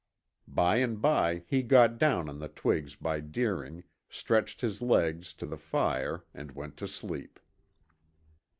By 0.47 0.77
and 0.77 0.99
by 0.99 1.43
he 1.45 1.61
got 1.61 1.99
down 1.99 2.27
on 2.27 2.39
the 2.39 2.47
twigs 2.47 2.95
by 2.95 3.19
Deering, 3.19 3.83
stretched 4.09 4.61
his 4.61 4.81
legs 4.81 5.31
to 5.35 5.45
the 5.45 5.59
fire 5.59 6.23
and 6.33 6.53
went 6.53 6.75
to 6.77 6.87
sleep. 6.87 7.39